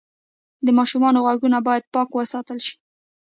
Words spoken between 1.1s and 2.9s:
غوږونه باید پاک وساتل شي۔